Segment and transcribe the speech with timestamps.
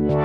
[0.00, 0.24] Welcome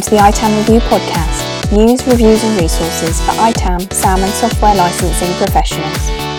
[0.00, 5.32] to the ITAM Review podcast, news, reviews and resources for ITAM, SAM and software licensing
[5.34, 6.30] professionals.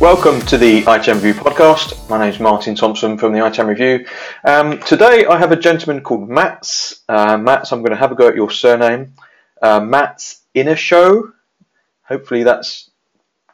[0.00, 2.10] Welcome to the ITAM Review podcast.
[2.10, 4.04] My name is Martin Thompson from the ITAM Review.
[4.46, 7.02] Um, today I have a gentleman called Mats.
[7.08, 9.14] Uh, Mats, I'm going to have a go at your surname.
[9.62, 11.32] Uh, Mats Innershow.
[12.02, 12.90] Hopefully that's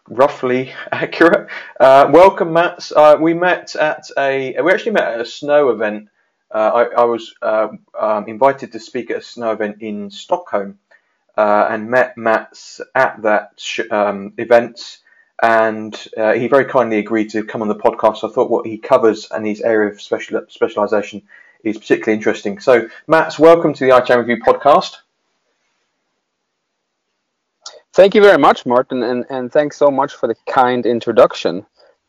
[0.08, 1.48] roughly accurate.
[1.78, 2.90] Uh, welcome, Mats.
[2.90, 6.08] Uh, we met at a we actually met at a snow event.
[6.52, 10.80] Uh, I, I, was uh, um, invited to speak at a snow event in Stockholm
[11.36, 14.98] uh, and met Mats at that um, event.
[15.42, 18.28] And uh, he very kindly agreed to come on the podcast.
[18.28, 21.22] I thought what he covers and his area of special specialization
[21.64, 22.58] is particularly interesting.
[22.58, 24.96] So, Mats, welcome to the ITAM Review podcast.
[27.92, 31.66] Thank you very much, Martin, and, and thanks so much for the kind introduction.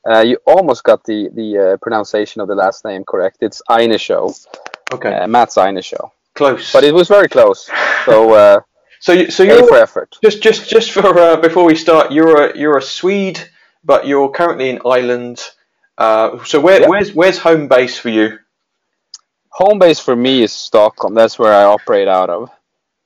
[0.07, 3.37] Uh, you almost got the the uh, pronunciation of the last name correct.
[3.41, 4.47] It's Ajnesjo.
[4.93, 5.13] Okay.
[5.13, 6.11] Uh, Eine Show.
[6.33, 6.71] Close.
[6.71, 7.69] But it was very close.
[8.05, 8.61] So uh,
[9.01, 10.15] so so you're for effort.
[10.23, 13.41] just just just for uh, before we start, you're a you're a Swede,
[13.83, 15.41] but you're currently in Ireland.
[15.97, 18.37] Uh, so where where's where's home base for you?
[19.49, 21.15] Home base for me is Stockholm.
[21.15, 22.51] That's where I operate out of.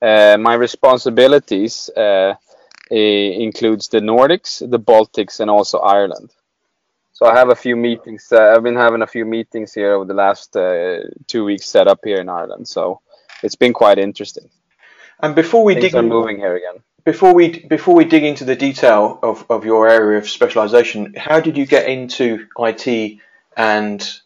[0.00, 2.34] Uh, my responsibilities uh,
[2.90, 6.30] includes the Nordics, the Baltics, and also Ireland.
[7.12, 8.28] So I have a few meetings.
[8.30, 11.88] Uh, I've been having a few meetings here over the last uh, two weeks set
[11.88, 12.68] up here in Ireland.
[12.68, 13.00] So
[13.42, 14.50] it's been quite interesting.
[15.20, 16.82] And before we Things dig are moving here again.
[17.04, 21.40] before we before we dig into the detail of, of your area of specialization, how
[21.40, 23.18] did you get into IT
[23.56, 24.20] and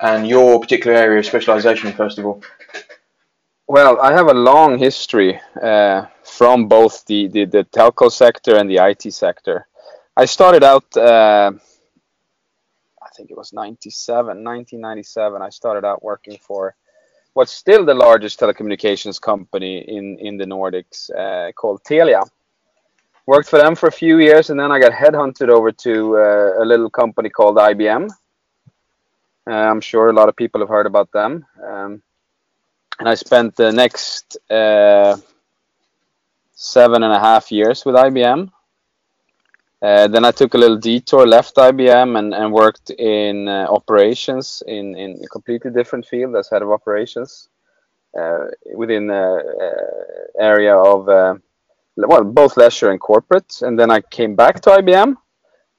[0.00, 2.42] and your particular area of specialization first of all?
[3.66, 8.68] Well, I have a long history uh, from both the, the, the telco sector and
[8.68, 9.66] the IT sector.
[10.16, 11.50] I started out, uh,
[13.02, 15.40] I think it was 97, 1997.
[15.40, 16.76] I started out working for
[17.34, 22.22] what's still the largest telecommunications company in, in the Nordics uh, called Telia.
[23.26, 26.62] Worked for them for a few years and then I got headhunted over to uh,
[26.62, 28.08] a little company called IBM.
[29.46, 31.44] Uh, I'm sure a lot of people have heard about them.
[31.62, 32.02] Um,
[32.98, 35.16] and I spent the next uh,
[36.52, 38.50] seven and a half years with IBM.
[39.84, 44.62] Uh, then I took a little detour, left IBM, and, and worked in uh, operations
[44.66, 47.50] in, in a completely different field as head of operations
[48.18, 51.34] uh, within the uh, area of uh,
[51.96, 53.60] well both leisure and corporate.
[53.60, 55.16] And then I came back to IBM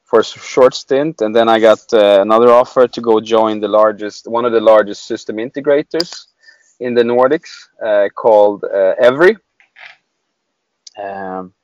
[0.03, 3.67] for a short stint, and then I got uh, another offer to go join the
[3.67, 6.27] largest, one of the largest system integrators
[6.79, 7.49] in the Nordics
[7.83, 9.35] uh, called uh, Evry.
[10.95, 11.55] Um,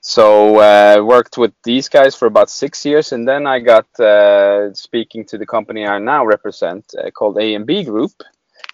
[0.00, 4.72] so uh, worked with these guys for about six years, and then I got uh,
[4.74, 8.14] speaking to the company I now represent uh, called A&B Groep.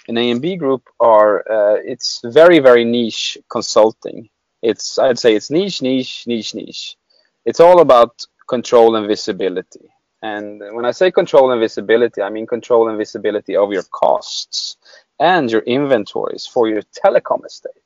[0.08, 4.28] And A&B Groep are uh, it's very very niche consulting.
[4.62, 6.96] It's I'd say it's niche niche niche niche.
[7.44, 9.88] It's all about control and visibility.
[10.22, 14.76] And when I say control and visibility, I mean control and visibility of your costs
[15.18, 17.85] and your inventories for your telecom estate.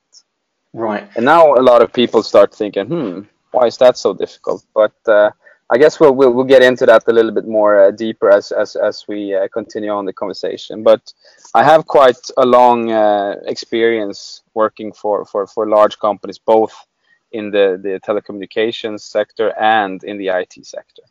[0.73, 1.09] Right.
[1.15, 3.19] And now a lot of people start thinking, hmm,
[3.51, 4.63] why is that so difficult?
[4.73, 5.31] But uh,
[5.69, 8.51] I guess we'll, we'll we'll get into that a little bit more uh, deeper as
[8.51, 10.83] as as we uh, continue on the conversation.
[10.83, 11.13] But
[11.53, 16.73] I have quite a long uh, experience working for, for for large companies, both
[17.31, 21.03] in the the telecommunications sector and in the IT sector.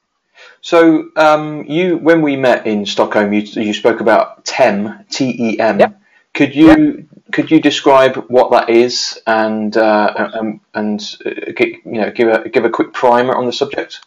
[0.62, 5.59] So um, you when we met in Stockholm, you you spoke about TEM, T E
[5.59, 5.81] M.
[5.81, 5.92] Yeah.
[6.32, 12.10] Could you could you describe what that is and uh, and, and uh, you know
[12.10, 14.00] give a give a quick primer on the subject?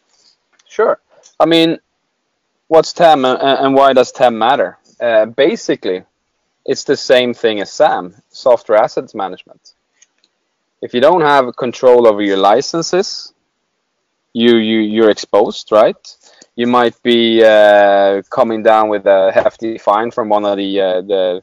[0.67, 1.00] Sure.
[1.39, 1.79] I mean,
[2.67, 4.78] what's TEM and, and why does TEM matter?
[4.99, 6.03] Uh, basically,
[6.66, 9.73] it's the same thing as SAM, software assets management.
[10.81, 13.34] If you don't have control over your licenses,
[14.34, 15.96] you you you're exposed, right?
[16.55, 21.02] You might be uh, coming down with a hefty fine from one of the uh,
[21.02, 21.41] the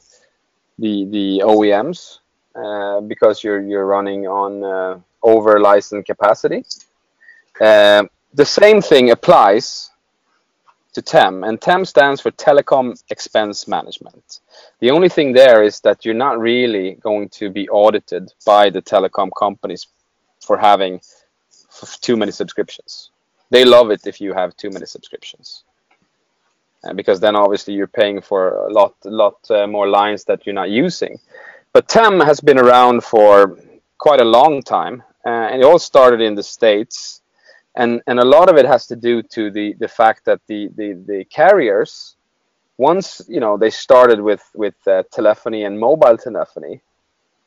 [0.79, 2.19] the the OEMs
[2.55, 6.65] uh, because you're you're running on uh, over licensed capacity.
[7.59, 8.03] Uh,
[8.33, 9.89] the same thing applies
[10.93, 14.39] to TEM, and TEM stands for Telecom Expense Management.
[14.79, 18.81] The only thing there is that you're not really going to be audited by the
[18.81, 19.87] telecom companies
[20.45, 20.99] for having
[22.01, 23.11] too many subscriptions.
[23.49, 25.63] They love it if you have too many subscriptions.
[26.83, 30.55] Uh, because then obviously you're paying for a lot, lot uh, more lines that you're
[30.55, 31.19] not using.
[31.73, 33.57] but TEM has been around for
[33.97, 37.21] quite a long time, uh, and it all started in the states,
[37.75, 40.69] and and a lot of it has to do to the the fact that the
[40.75, 42.15] the, the carriers,
[42.77, 44.75] once you know they started with with
[45.11, 46.81] telephony and mobile telephony,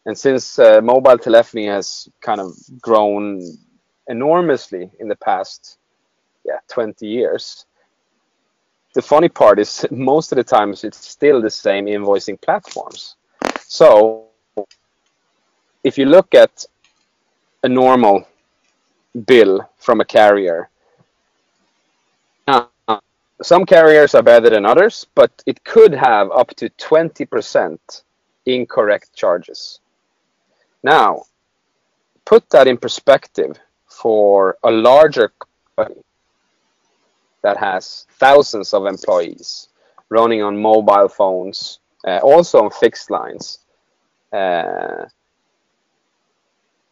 [0.07, 3.43] and since uh, mobile telephony has kind of grown
[4.07, 5.79] enormously in the past
[6.45, 7.65] yeah 20 years
[8.95, 13.17] the funny part is most of the times it's still the same invoicing platforms.
[13.61, 14.29] So
[15.83, 16.65] if you look at
[17.63, 18.27] a normal
[19.27, 20.69] bill from a carrier
[23.43, 27.79] some carriers are better than others but it could have up to 20%
[28.47, 29.81] incorrect charges.
[30.83, 31.25] Now
[32.25, 35.33] put that in perspective for a larger
[35.77, 36.03] company
[37.45, 39.69] that has thousands of employees
[40.09, 43.59] running on mobile phones, uh, also on fixed lines,
[44.33, 45.05] uh,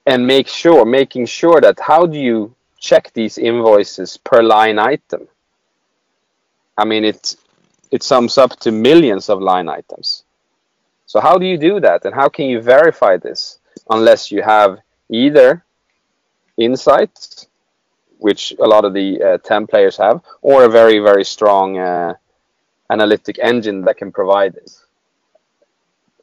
[0.06, 5.26] and make sure, making sure that how do you check these invoices per line item?
[6.76, 7.36] I mean, it
[7.90, 10.24] it sums up to millions of line items.
[11.06, 13.58] So how do you do that, and how can you verify this
[13.88, 14.78] unless you have
[15.08, 15.64] either
[16.56, 17.48] insights,
[18.22, 22.14] which a lot of the uh, TEM players have, or a very, very strong uh,
[22.90, 24.84] analytic engine that can provide this.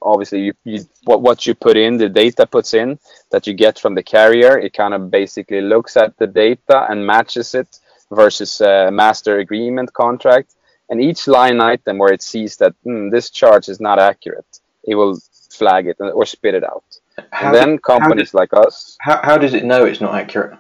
[0.01, 2.98] Obviously, you, you, what, what you put in, the data puts in
[3.31, 7.06] that you get from the carrier, it kind of basically looks at the data and
[7.06, 7.80] matches it
[8.10, 10.54] versus a master agreement contract.
[10.90, 14.95] And each line item where it sees that mm, this charge is not accurate, it
[14.95, 15.19] will
[15.52, 16.86] flag it or spit it out.
[17.31, 18.98] How and then companies like us.
[19.02, 20.57] How, how does it know it's not accurate?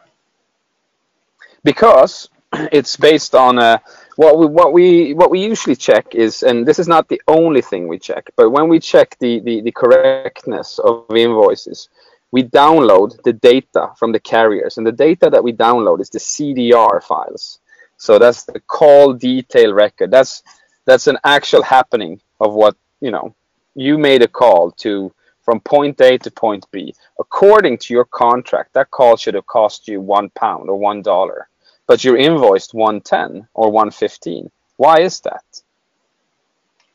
[1.63, 2.29] Because
[2.71, 3.77] it's based on uh,
[4.15, 7.61] what we what we what we usually check is, and this is not the only
[7.61, 11.89] thing we check, but when we check the the, the correctness of invoices,
[12.31, 16.19] we download the data from the carriers, and the data that we download is the
[16.19, 17.59] CDR files.
[17.97, 20.11] So that's the call detail record.
[20.11, 20.43] That's
[20.85, 23.35] that's an actual happening of what you know.
[23.75, 25.13] You made a call to
[25.49, 26.93] from point A to point B.
[27.19, 31.49] According to your contract, that call should have cost you one pound or one dollar,
[31.87, 34.51] but you're invoiced 110 or 115.
[34.77, 35.43] Why is that?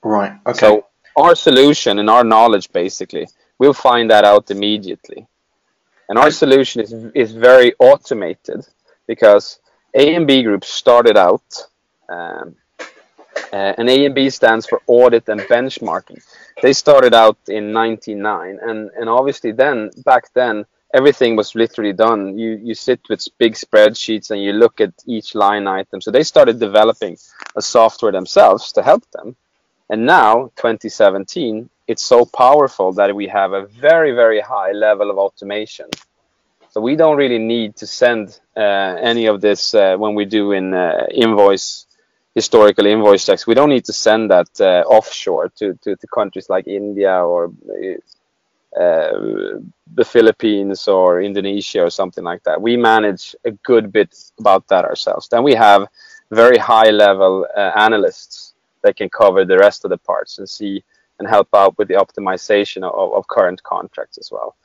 [0.05, 0.39] Right.
[0.47, 0.57] Okay.
[0.57, 0.87] So
[1.17, 3.27] our solution and our knowledge basically,
[3.59, 5.27] we'll find that out immediately.
[6.09, 6.93] And our solution is
[7.23, 8.61] is very automated
[9.09, 9.59] because
[9.95, 11.49] A and B groups started out
[12.09, 12.55] um,
[13.53, 16.23] uh, and A&B stands for audit and benchmarking.
[16.63, 20.65] They started out in 99 and, and obviously then, back then,
[20.95, 22.39] everything was literally done.
[22.39, 26.01] You, you sit with big spreadsheets and you look at each line item.
[26.01, 27.19] So they started developing
[27.57, 29.37] a software themselves to help them.
[29.91, 35.19] And now, 2017, it's so powerful that we have a very, very high level of
[35.19, 35.87] automation.
[36.71, 40.53] So we don't really need to send uh, any of this uh, when we do
[40.53, 41.87] in uh, invoice
[42.35, 43.47] historical invoice checks.
[43.47, 47.53] We don't need to send that uh, offshore to, to, to, countries like India or
[48.77, 49.61] uh,
[49.95, 52.61] the Philippines or Indonesia or something like that.
[52.61, 55.29] We manage a good bit about that ourselves.
[55.29, 55.87] Then we have
[56.31, 60.83] very high level uh, analysts that can cover the rest of the parts and see
[61.19, 64.57] and help out with the optimization of, of current contracts as well.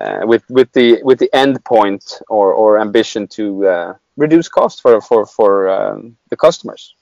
[0.00, 4.80] Uh, with with the with the end point or, or ambition to uh, reduce cost
[4.80, 6.94] for for for um, the customers.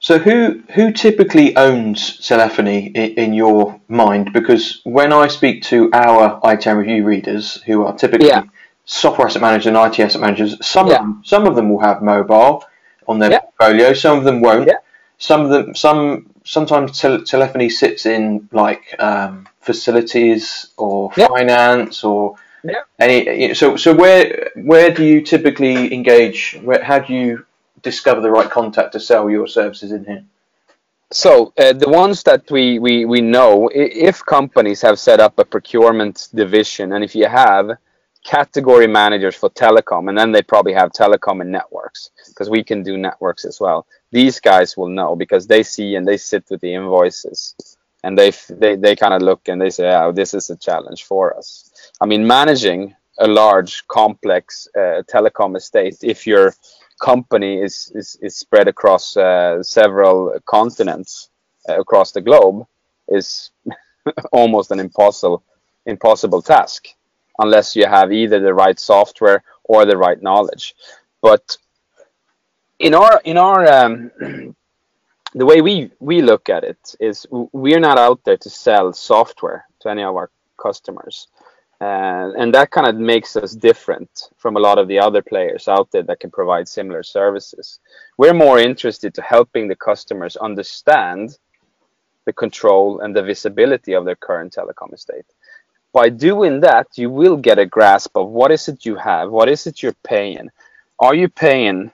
[0.00, 4.32] So who who typically owns telephony in, in, your mind?
[4.32, 8.44] Because when I speak to our ITAM review readers, who are typically yeah.
[8.86, 10.94] software asset managers and IT asset managers, some yeah.
[10.94, 12.64] of them, some of them will have mobile
[13.06, 13.40] on their yeah.
[13.40, 14.70] portfolio, some of them won't.
[15.18, 22.36] Some of them, some sometimes te- telephony sits in like um, facilities or finance or
[22.98, 23.52] any.
[23.52, 26.58] So so where where do you typically engage?
[26.62, 27.44] Where, how do you
[27.82, 30.24] discover the right contact to sell your services in here?
[31.12, 35.44] So uh, the ones that we, we, we know, if companies have set up a
[35.44, 37.72] procurement division, and if you have
[38.24, 42.84] category managers for telecom, and then they probably have telecom and networks, because we can
[42.84, 43.86] do networks as well.
[44.12, 47.56] These guys will know because they see and they sit with the invoices,
[48.04, 51.04] and they they, they kind of look and they say, "Oh, this is a challenge
[51.04, 51.70] for us."
[52.00, 56.54] I mean, managing a large, complex uh, telecom estate, if you're
[57.00, 61.30] company is is, is spread across uh, several continents
[61.68, 62.66] uh, across the globe
[63.08, 63.50] is
[64.32, 65.42] almost an impossible
[65.86, 66.88] impossible task
[67.38, 70.74] unless you have either the right software or the right knowledge
[71.22, 71.56] but
[72.78, 74.10] in our in our um,
[75.34, 79.64] the way we we look at it is we're not out there to sell software
[79.80, 80.30] to any of our
[80.60, 81.28] customers.
[81.80, 85.66] Uh, and that kind of makes us different from a lot of the other players
[85.66, 87.80] out there that can provide similar services.
[88.18, 91.38] We're more interested to helping the customers understand
[92.26, 95.24] the control and the visibility of their current telecom estate.
[95.92, 99.48] By doing that, you will get a grasp of what is it you have, what
[99.48, 100.50] is it you're paying.
[100.98, 101.90] Are you paying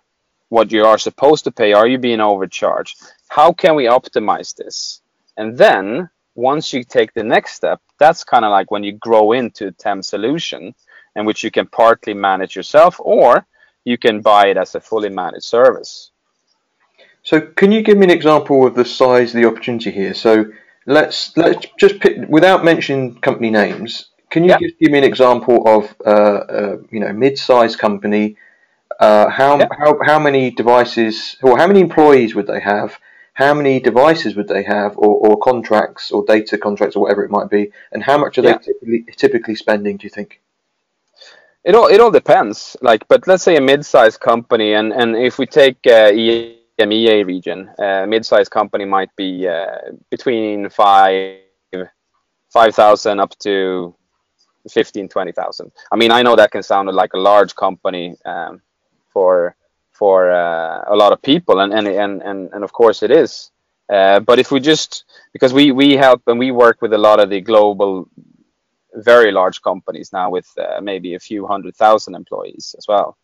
[0.49, 1.73] what you are supposed to pay?
[1.73, 3.01] Are you being overcharged?
[3.29, 5.01] How can we optimize this?
[5.37, 9.33] And then once you take the next step, that's kind of like when you grow
[9.33, 10.75] into a TEM solution,
[11.17, 13.47] in which you can partly manage yourself, or
[13.85, 16.11] you can buy it as a fully managed service.
[17.23, 20.15] So, can you give me an example of the size of the opportunity here?
[20.15, 20.53] So,
[20.85, 24.11] let's let's just pick without mentioning company names.
[24.31, 24.59] Can you yeah.
[24.61, 28.37] just give me an example of uh, uh, you know mid-sized company?
[29.01, 29.69] Uh, how yeah.
[29.79, 32.99] how how many devices or how many employees would they have?
[33.37, 37.31] How many devices would they have, or, or contracts, or data contracts, or whatever it
[37.31, 38.57] might be, and how much are yeah.
[38.57, 39.99] they typically, typically spending?
[39.99, 40.41] Do you think?
[41.63, 42.79] It all it all depends.
[42.81, 46.13] Like, but let's say a mid-sized company, and and if we take uh,
[46.81, 51.41] EMEA region, a mid-sized company might be uh, between five
[52.51, 53.95] five thousand up to
[54.71, 55.73] 15 20,000.
[55.93, 58.63] I mean, I know that can sound like a large company um,
[59.13, 59.55] for
[59.99, 63.51] for uh, a lot of people, and and and and, and of course it is.
[63.89, 67.21] Uh, but if we just because we we help and we work with a lot
[67.21, 68.09] of the global,
[68.95, 73.17] very large companies now with uh, maybe a few hundred thousand employees as well.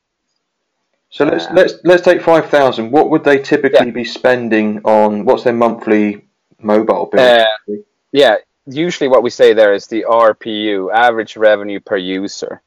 [1.10, 2.90] So let's uh, let's let's take five thousand.
[2.90, 3.92] What would they typically yeah.
[3.92, 5.24] be spending on?
[5.24, 6.24] What's their monthly
[6.58, 7.20] mobile bill?
[7.20, 7.74] Uh,
[8.12, 8.36] yeah,
[8.66, 12.62] usually what we say there is the ARPU, average revenue per user.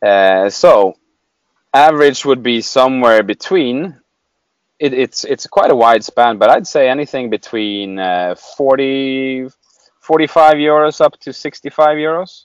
[0.00, 0.94] Uh, so
[1.72, 3.96] average would be somewhere between.
[4.78, 9.48] It, it's it's quite a wide span, but I'd say anything between uh, 40,
[10.00, 12.44] 45 euros up to 65 euros.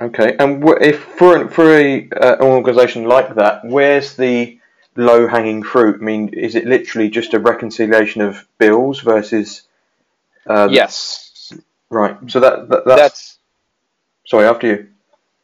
[0.00, 4.58] Okay, and if for for a, uh, an organisation like that, where's the
[4.96, 5.96] low hanging fruit?
[6.00, 9.62] I mean, is it literally just a reconciliation of bills versus?
[10.46, 11.52] Uh, yes.
[11.90, 12.16] Right.
[12.28, 13.38] So that, that that's, that's.
[14.26, 14.88] Sorry, after you.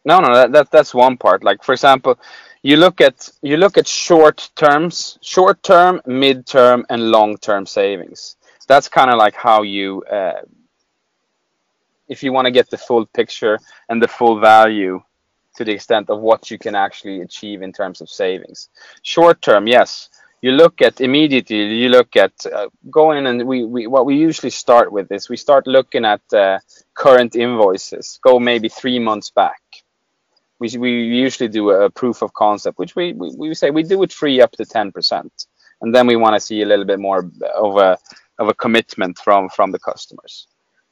[0.07, 1.45] No, no, that, that that's one part.
[1.45, 2.19] Like for example,
[2.67, 7.65] you look at you look at short terms, short term, mid term, and long term
[7.65, 8.37] savings.
[8.67, 10.43] That's kind of like how you, uh,
[12.09, 13.57] if you want to get the full picture
[13.89, 15.01] and the full value
[15.57, 18.69] to the extent of what you can actually achieve in terms of savings.
[19.03, 20.09] Short term, yes,
[20.43, 21.73] you look at immediately.
[21.83, 25.29] You look at uh, going in and we, we what we usually start with is
[25.29, 26.59] we start looking at uh,
[26.95, 28.19] current invoices.
[28.23, 29.63] Go maybe three months back
[30.59, 34.03] we, we usually do a proof of concept, which we, we, we say we do
[34.03, 35.47] it free up to 10%.
[35.83, 37.99] And then we want to see a little bit more of a,
[38.39, 40.49] of a commitment from, from the customers.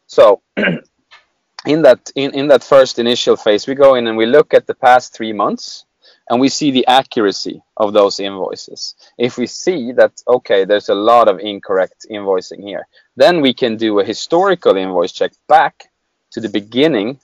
[0.06, 4.52] So in that, in, in that first initial phase, we go in and we look
[4.52, 5.86] at the past three months
[6.28, 8.94] and we see the accuracy of those invoices.
[9.18, 13.76] If we see that, okay, there's a lot of incorrect invoicing here, then we can
[13.76, 15.90] do a historical invoice check back
[16.32, 17.20] to the beginning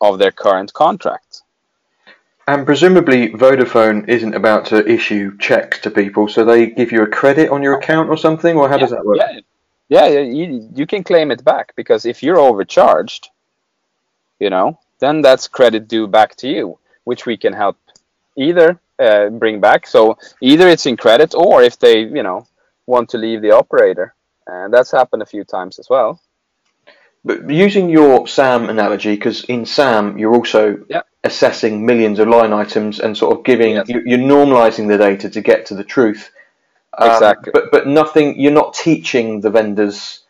[0.00, 1.41] of their current contract.
[2.46, 7.06] And presumably Vodafone isn't about to issue checks to people, so they give you a
[7.06, 9.18] credit on your account or something, or how yeah, does that work?
[9.88, 13.28] Yeah, yeah, you, you can claim it back because if you're overcharged,
[14.40, 17.76] you know, then that's credit due back to you, which we can help
[18.36, 19.86] either uh, bring back.
[19.86, 22.48] So either it's in credit, or if they, you know,
[22.86, 24.14] want to leave the operator,
[24.48, 26.20] and that's happened a few times as well.
[27.24, 32.52] But using your SAM analogy, because in SAM you're also yeah assessing millions of line
[32.52, 33.88] items and sort of giving yes.
[33.88, 36.30] you, are normalizing the data to get to the truth.
[36.96, 37.52] Um, exactly.
[37.52, 38.38] But but nothing.
[38.38, 40.21] You're not teaching the vendors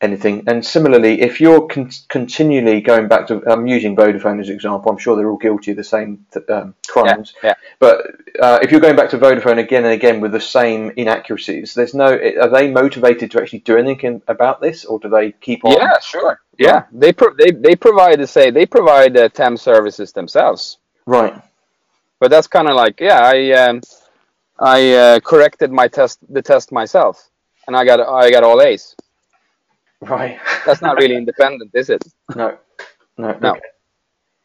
[0.00, 0.44] anything.
[0.46, 4.90] And similarly, if you're con- continually going back to, I'm using Vodafone as an example.
[4.90, 7.34] I'm sure they're all guilty of the same um, crimes.
[7.42, 7.54] Yeah, yeah.
[7.78, 8.06] But
[8.40, 11.94] uh, if you're going back to Vodafone again and again with the same inaccuracies, there's
[11.94, 12.06] no.
[12.06, 15.72] Are they motivated to actually do anything about this, or do they keep on?
[15.72, 16.40] Yeah, sure.
[16.58, 20.78] Yeah, they pro- they they provide to say they provide uh, TEM services themselves.
[21.06, 21.34] Right.
[22.18, 23.80] But that's kind of like yeah, I um,
[24.58, 27.28] I uh, corrected my test the test myself,
[27.66, 28.94] and I got I got all A's.
[30.02, 30.38] Right.
[30.66, 32.04] That's not really independent, is it?
[32.34, 32.58] No.
[33.18, 33.38] No.
[33.40, 33.50] No.
[33.50, 33.60] Okay.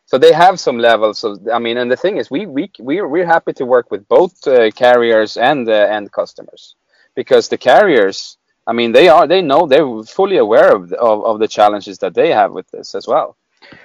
[0.07, 1.47] So they have some levels of.
[1.53, 4.47] I mean, and the thing is, we we we're we're happy to work with both
[4.47, 6.75] uh, carriers and uh, end customers
[7.15, 11.39] because the carriers I mean, they are they know they're fully aware of, of, of
[11.39, 13.37] the challenges that they have with this as well.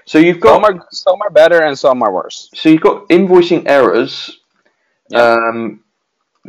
[0.06, 2.50] So you've got some are, some are better and some are worse.
[2.54, 4.38] So you've got invoicing errors.
[5.10, 5.36] Yeah.
[5.50, 5.84] Um,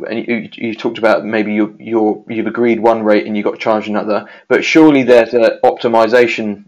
[0.08, 3.58] and you, you talked about maybe you you you've agreed one rate and you got
[3.58, 6.64] charged another, but surely there's an optimization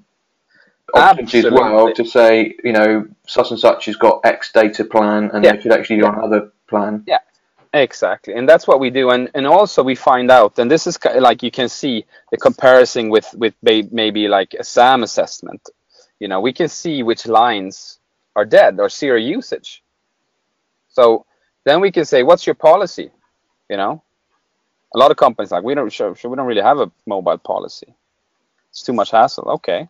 [0.95, 5.31] opportunity as well to say, you know, such and such has got X data plan,
[5.33, 5.53] and Yeah.
[5.53, 7.05] they should actually do another plan.
[7.07, 7.19] Yeah,
[7.73, 10.99] exactly, and that's what we do, and and also we find out, and this is
[11.19, 15.69] like you can see the comparison with with maybe like a SAM assessment.
[16.19, 17.99] You know, we can see which lines
[18.37, 19.83] are dead or zero usage.
[20.89, 21.25] So
[21.65, 23.11] then we can say, what's your policy?
[23.71, 24.03] You know,
[24.95, 27.95] a lot of companies like we don't we don't really have a mobile policy.
[28.71, 29.49] It's too much hassle.
[29.57, 29.89] Okay,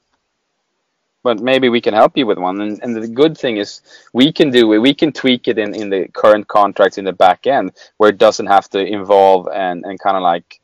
[1.23, 2.61] but maybe we can help you with one.
[2.61, 3.81] And, and the good thing is
[4.13, 4.79] we can do it.
[4.79, 8.19] We can tweak it in, in the current contracts in the back end where it
[8.19, 10.61] doesn't have to involve and, and kind of like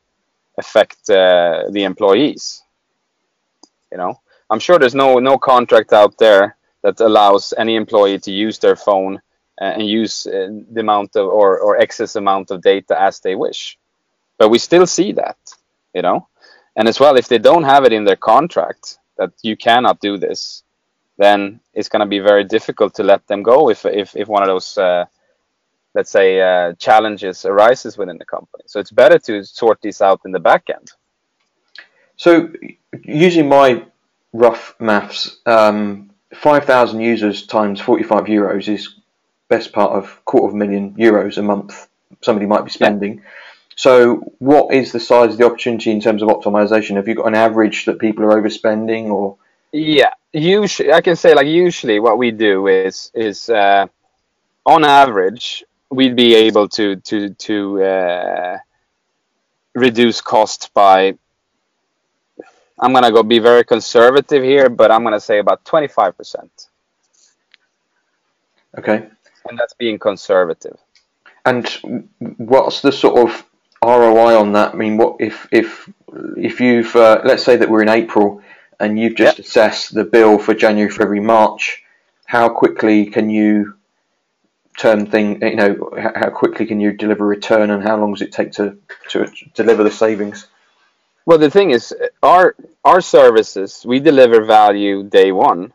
[0.59, 2.63] affect uh, the employees.
[3.91, 4.21] You know,
[4.51, 8.75] I'm sure there's no no contract out there that allows any employee to use their
[8.75, 9.21] phone
[9.59, 13.77] and use uh, the amount of or, or excess amount of data as they wish.
[14.37, 15.37] But we still see that,
[15.93, 16.27] you know.
[16.75, 20.17] And as well, if they don't have it in their contract that you cannot do
[20.17, 20.63] this,
[21.17, 24.43] then it's going to be very difficult to let them go if if, if one
[24.43, 25.05] of those uh,
[25.97, 28.63] let's say uh, challenges arises within the company.
[28.67, 30.91] So it's better to sort these out in the back end.
[32.17, 32.51] So,
[33.03, 33.85] using my
[34.33, 38.95] rough maths, um, 5,000 users times 45 euros is
[39.49, 41.87] best part of quarter of a million euros a month
[42.21, 43.21] somebody might be spending.
[43.75, 46.95] So, what is the size of the opportunity in terms of optimization?
[46.95, 49.37] Have you got an average that people are overspending, or
[49.71, 53.87] Yeah, usually I can say like usually what we do is is uh,
[54.65, 58.57] on average we'd be able to to to uh,
[59.75, 61.15] reduce cost by
[62.79, 66.67] I'm gonna go be very conservative here, but I'm gonna say about 25 percent,
[68.77, 69.09] okay?
[69.49, 70.77] And that's being conservative.
[71.45, 73.45] And what's the sort of
[73.83, 74.73] ROI on that?
[74.73, 75.89] I mean, what if if
[76.35, 78.41] if you've uh, let's say that we're in April
[78.79, 81.83] and you've just assessed the bill for January, February, March,
[82.25, 83.75] how quickly can you
[84.77, 85.41] turn thing?
[85.41, 88.51] You know, how quickly can you deliver a return, and how long does it take
[88.53, 88.77] to
[89.09, 90.47] to deliver the savings?
[91.25, 95.73] Well, the thing is, our our services we deliver value day one.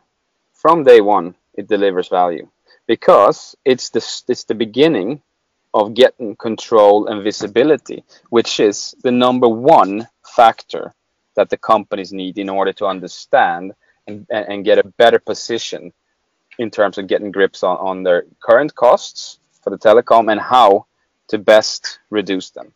[0.53, 2.47] From day one, it delivers value
[2.87, 5.21] because it's the it's the beginning
[5.73, 10.93] of getting control and visibility, which is the number one factor
[11.35, 13.73] that the companies need in order to understand
[14.07, 15.91] and, and get a better position
[16.59, 20.85] in terms of getting grips on, on their current costs for the telecom and how
[21.27, 22.71] to best reduce them.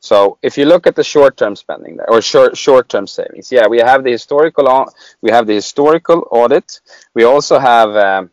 [0.00, 3.78] So if you look at the short-term spending there, or short short-term savings, yeah, we
[3.78, 4.88] have the historical
[5.20, 6.80] we have the historical audit.
[7.14, 8.30] We also have um,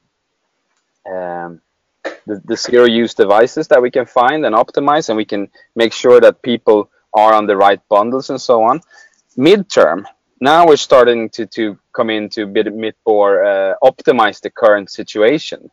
[1.09, 1.61] um,
[2.25, 6.19] the, the zero-use devices that we can find and optimize, and we can make sure
[6.21, 8.81] that people are on the right bundles and so on.
[9.37, 10.05] Midterm,
[10.41, 15.69] now we're starting to to come into bit, bit more uh, optimize the current situation.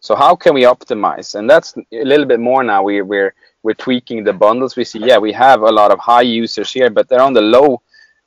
[0.00, 1.34] So how can we optimize?
[1.34, 2.82] And that's a little bit more now.
[2.84, 4.76] We, we're we're tweaking the bundles.
[4.76, 7.42] We see, yeah, we have a lot of high users here, but they're on the
[7.42, 7.82] low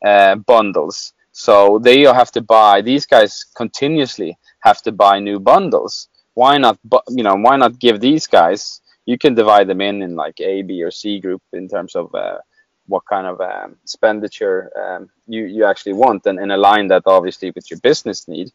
[0.05, 1.13] uh, bundles.
[1.31, 2.81] So they have to buy.
[2.81, 6.09] These guys continuously have to buy new bundles.
[6.33, 6.77] Why not?
[7.09, 8.81] You know, why not give these guys?
[9.05, 12.13] You can divide them in in like A, B, or C group in terms of
[12.15, 12.37] uh,
[12.87, 17.51] what kind of um, expenditure um, you you actually want, and, and align that obviously
[17.51, 18.51] with your business need.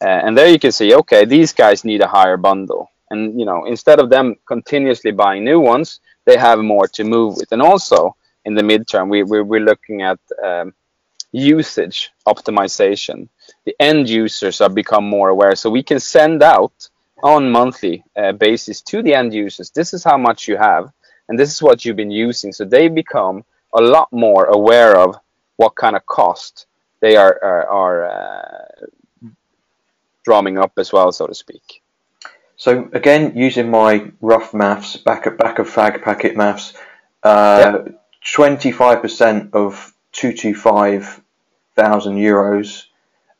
[0.00, 2.90] Uh, and there you can see, okay, these guys need a higher bundle.
[3.10, 7.36] And you know, instead of them continuously buying new ones, they have more to move
[7.36, 7.50] with.
[7.52, 8.14] And also
[8.44, 10.74] in the midterm, we, we we're looking at um,
[11.32, 13.28] usage optimization.
[13.64, 16.88] The end users have become more aware, so we can send out
[17.22, 19.70] on monthly uh, basis to the end users.
[19.70, 20.92] This is how much you have,
[21.28, 22.52] and this is what you've been using.
[22.52, 25.16] So they become a lot more aware of
[25.56, 26.66] what kind of cost
[27.00, 28.86] they are are, are uh,
[30.24, 31.82] drumming up as well, so to speak.
[32.56, 36.74] So again, using my rough maths, back of back of fag packet maths,
[38.24, 41.20] twenty five percent of two two five
[41.76, 42.84] thousand euros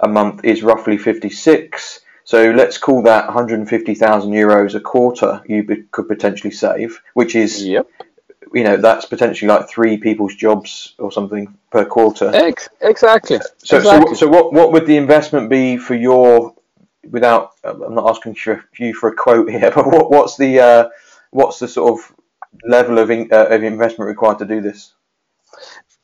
[0.00, 2.00] a month is roughly fifty six.
[2.28, 5.42] So let's call that one hundred and fifty thousand euros a quarter.
[5.46, 7.88] You be, could potentially save, which is Yep.
[8.52, 12.30] you know that's potentially like three people's jobs or something per quarter.
[12.34, 13.38] Ex- exactly.
[13.56, 14.14] So, exactly.
[14.14, 16.54] so, so what, what would the investment be for your,
[17.10, 20.88] without, I'm not asking for you for a quote here, but what, what's the, uh,
[21.30, 22.14] what's the sort of
[22.62, 24.92] level of, in, uh, of investment required to do this?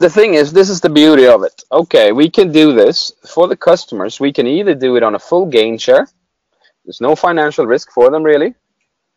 [0.01, 1.63] The thing is, this is the beauty of it.
[1.71, 4.21] Okay, we can do this for the customers.
[4.21, 6.07] We can either do it on a full gain share.
[6.85, 8.55] There's no financial risk for them, really.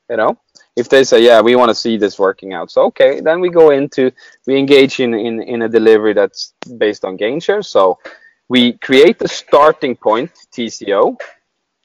[0.10, 0.38] You know,
[0.78, 3.50] if they say, "Yeah, we want to see this working out," so okay, then we
[3.50, 4.12] go into
[4.46, 7.62] we engage in in, in a delivery that's based on gain share.
[7.62, 8.00] So
[8.48, 11.18] we create the starting point TCO,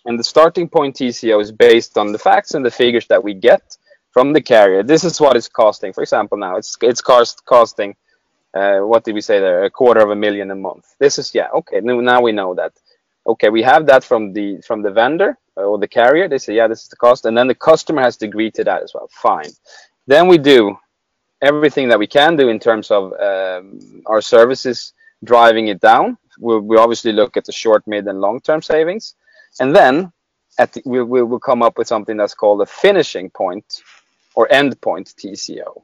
[0.05, 3.35] and the starting point TCO is based on the facts and the figures that we
[3.35, 3.77] get
[4.13, 4.85] from the carrier.
[4.85, 5.93] This is what it's costing.
[5.93, 7.97] For example, now it's it's cost costing.
[8.55, 9.65] Uh, what did we say there?
[9.65, 10.95] A quarter of a million a month.
[10.99, 11.81] This is yeah okay.
[11.83, 12.73] Now we know that.
[13.27, 16.29] Okay, we have that from the from the vendor or the carrier.
[16.29, 18.65] They say yeah, this is the cost, and then the customer has to agree to
[18.65, 19.09] that as well.
[19.13, 19.53] Fine.
[20.07, 20.77] Then we do
[21.43, 24.93] everything that we can do in terms of um, our services
[25.25, 26.19] driving it down.
[26.41, 29.15] we we obviously look at the short, mid, and long-term savings,
[29.61, 30.13] and then
[30.59, 33.83] at the, we we will come up with something that's called a finishing point
[34.35, 35.83] or endpoint TCO,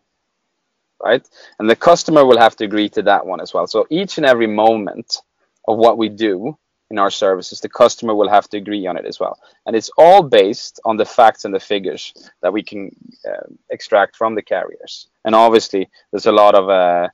[1.03, 1.27] right?
[1.59, 3.67] And the customer will have to agree to that one as well.
[3.67, 5.19] So each and every moment
[5.67, 6.57] of what we do
[6.91, 9.39] in our services, the customer will have to agree on it as well.
[9.67, 12.91] And it's all based on the facts and the figures that we can
[13.29, 15.09] uh, extract from the carriers.
[15.25, 17.09] And obviously, there's a lot of uh,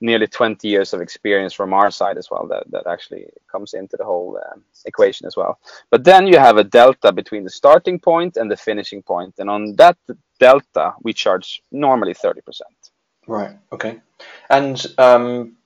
[0.00, 3.96] nearly 20 years of experience from our side as well that, that actually comes into
[3.96, 5.58] the whole uh, equation as well.
[5.90, 9.34] But then you have a delta between the starting point and the finishing point.
[9.38, 9.96] And on that
[10.38, 12.40] delta, we charge normally 30%.
[13.28, 13.56] Right.
[13.70, 14.00] Okay.
[14.48, 15.56] And um,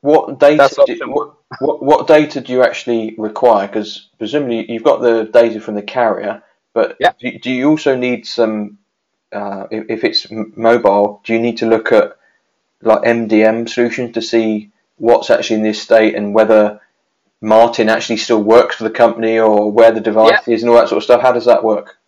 [0.00, 0.68] what data?
[0.86, 3.68] Do, what, what, what data do you actually require?
[3.68, 6.42] Because presumably you've got the data from the carrier,
[6.72, 7.12] but yeah.
[7.20, 8.78] do, do you also need some?
[9.30, 12.16] Uh, if, if it's mobile, do you need to look at
[12.82, 16.80] like MDM solutions to see what's actually in this state and whether
[17.40, 20.54] Martin actually still works for the company or where the device yeah.
[20.54, 21.22] is and all that sort of stuff?
[21.22, 21.98] How does that work?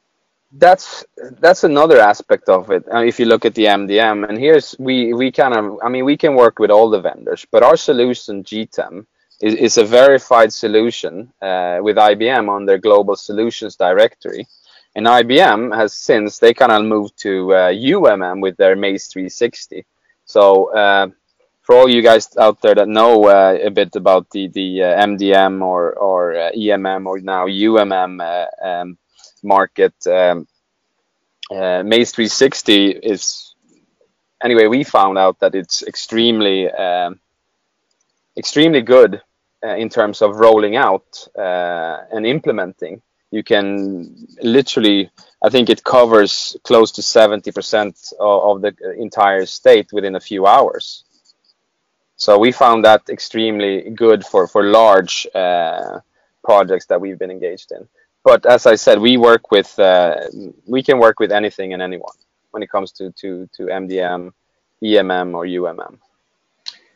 [0.56, 1.04] That's
[1.40, 5.12] that's another aspect of it uh, if you look at the mdm and here's we
[5.12, 8.44] we kind of i mean we can work with all the vendors but our solution
[8.44, 9.04] gtem
[9.40, 14.46] is, is a verified solution uh, with ibm on their global solutions directory.
[14.94, 19.84] And ibm has since they kind of moved to uh, umm with their MaaS360
[20.24, 21.08] so uh,
[21.62, 25.06] for all you guys out there that know uh, a bit about the the uh,
[25.06, 28.20] mdm or or emm or now umm
[28.62, 28.98] um,
[29.44, 29.94] market.
[30.06, 30.46] Um,
[31.50, 33.54] uh, MaaS360 is
[34.42, 34.66] anyway.
[34.66, 37.20] We found out that it's extremely um,
[38.36, 39.20] extremely good
[39.64, 43.02] uh, in terms of rolling out uh, and implementing.
[43.30, 45.10] You can literally,
[45.42, 50.46] I think it covers close to 70% of, of the entire state within a few
[50.46, 51.04] hours.
[52.16, 56.00] So we found that extremely good for for large uh,
[56.44, 57.88] projects that we've been engaged in
[58.24, 60.16] but as I said, we work with uh,
[60.66, 62.16] we can work with anything and anyone
[62.50, 64.32] when it comes to to to MDM,
[64.82, 65.98] EMM, or UMM.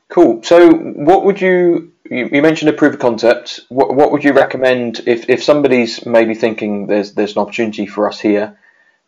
[0.09, 0.43] Cool.
[0.43, 3.61] So, what would you you, mentioned a proof of concept?
[3.69, 8.09] What what would you recommend if if somebody's maybe thinking there's there's an opportunity for
[8.09, 8.59] us here?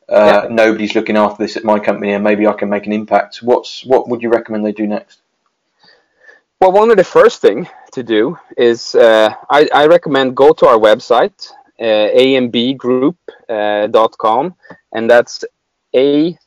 [0.06, 0.54] Uh, yeah.
[0.54, 3.38] Nobody's looking after this at my company, and maybe I can make an impact.
[3.42, 5.22] What's what would you recommend they do next?
[6.60, 10.66] Well, one of the first thing to do is uh, I, I recommend go to
[10.66, 13.16] our website uh, ambgroup.com,
[13.48, 14.50] uh,
[14.92, 15.44] and that's
[15.94, 16.38] A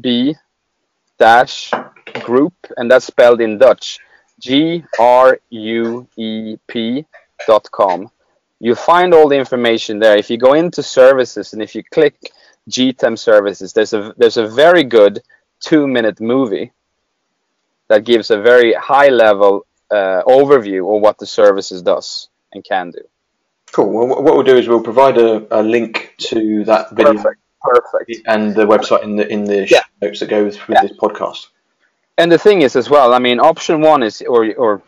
[0.00, 0.34] B
[1.18, 1.70] dash
[2.22, 3.98] group, and that's spelled in Dutch.
[4.40, 7.06] G R U E P
[7.46, 8.10] dot com.
[8.60, 10.16] You find all the information there.
[10.16, 12.16] If you go into services and if you click
[12.70, 15.22] GTEM services, there's a there's a very good
[15.60, 16.72] two minute movie
[17.88, 22.90] that gives a very high level uh, overview of what the services does and can
[22.90, 23.02] do.
[23.74, 23.90] Cool.
[23.92, 27.14] Well, what we'll do is we'll provide a, a link to that video.
[27.14, 27.40] Perfect.
[27.60, 28.22] Perfect.
[28.26, 29.82] And the website in the in the yeah.
[30.00, 30.82] notes that go with, with yeah.
[30.82, 31.48] this podcast.
[32.16, 34.82] And the thing is, as well, I mean, option one is, or or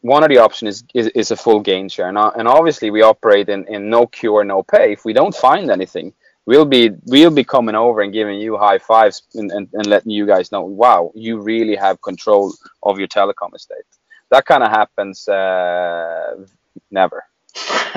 [0.00, 2.08] one of the options is, is, is a full gain share.
[2.08, 4.92] And, and obviously, we operate in, in no cure, no pay.
[4.92, 6.14] If we don't find anything,
[6.46, 10.10] we'll be we'll be coming over and giving you high fives and, and, and letting
[10.10, 13.90] you guys know, wow, you really have control of your telecom estate.
[14.30, 16.46] That kind of happens uh,
[16.90, 17.24] never.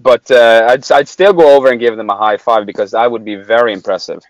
[0.00, 3.10] but uh, I'd, I'd still go over and give them a high five because that
[3.10, 4.22] would be very impressive.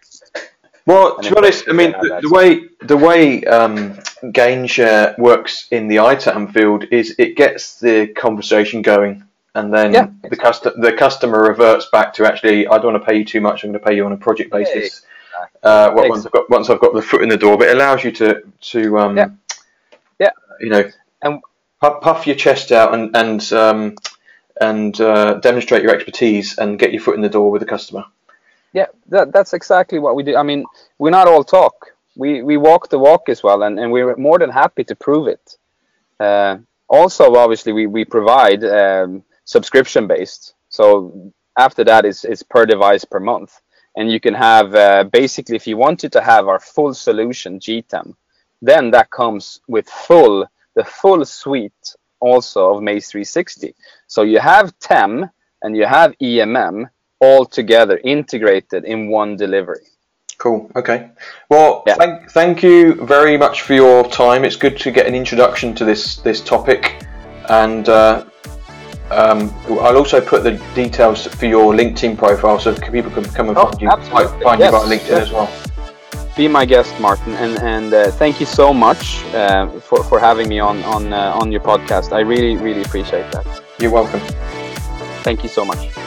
[0.87, 3.99] Well, to be honest, I mean the, the, way the way um,
[4.33, 9.25] gain share works in the ITAM field is it gets the conversation going,
[9.57, 10.39] and then yeah, the exactly.
[10.39, 13.65] custom the customer reverts back to actually I don't want to pay you too much.
[13.65, 15.03] I'm going to pay you on a project basis.
[15.63, 18.05] Uh, once I've got once I've got the foot in the door, but it allows
[18.05, 19.29] you to to um, yeah.
[20.21, 20.31] yeah,
[20.61, 20.89] you know,
[21.23, 21.41] and
[21.95, 23.97] puff your chest out and and um,
[24.61, 28.05] and uh, demonstrate your expertise and get your foot in the door with the customer.
[28.73, 30.37] Yeah, that, that's exactly what we do.
[30.37, 30.65] I mean,
[30.99, 31.93] we're not all talk.
[32.17, 35.29] We we walk the walk as well, and, and we're more than happy to prove
[35.29, 35.57] it.
[36.19, 40.55] Uh, also, obviously, we we provide um, subscription based.
[40.69, 43.61] So after that, it's it's per device per month,
[43.97, 48.15] and you can have uh, basically if you wanted to have our full solution GTEM,
[48.63, 53.73] then that comes with full the full suite also of MaaS360.
[54.07, 55.29] So you have TEM
[55.63, 56.89] and you have EMM
[57.21, 59.87] all together integrated in one delivery.
[60.39, 60.71] Cool.
[60.77, 61.09] Okay.
[61.49, 61.95] Well, Yeah.
[61.95, 64.45] thank thank you very much for your time.
[64.45, 67.03] It's good to get an introduction to this this topic,
[67.49, 68.25] and uh,
[69.11, 73.57] um, I'll also put the details for your LinkedIn profile so people can come and
[73.57, 74.43] Oh, find you absolutely.
[74.45, 75.23] find Yes, you via LinkedIn yes.
[75.23, 75.49] as well.
[76.37, 80.49] Be my guest, Martin, and and uh, thank you so much uh, for for having
[80.49, 82.13] me on on uh, on your podcast.
[82.13, 83.47] I really really appreciate that.
[83.79, 84.21] You're welcome.
[85.25, 86.06] Thank you so much.